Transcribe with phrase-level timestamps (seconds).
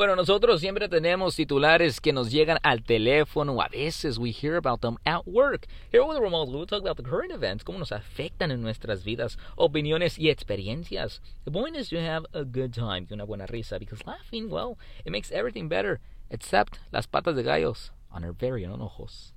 [0.00, 3.60] Bueno, nosotros siempre tenemos titulares que nos llegan al teléfono.
[3.60, 5.66] A veces we hear about them at work.
[5.92, 9.36] Here with Remote, we'll talk about the current events, cómo nos afectan en nuestras vidas,
[9.58, 11.20] opiniones y experiencias.
[11.44, 15.12] The point is to have a good time, una buena risa, because laughing, well, it
[15.12, 19.34] makes everything better, except las patas de gallos on our very own ojos.